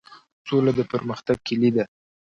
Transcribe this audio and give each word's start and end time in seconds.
سوله 0.47 0.71
د 0.77 0.81
پرمختګ 0.91 1.37
کیلي 1.47 1.71
ده؟ 1.75 1.83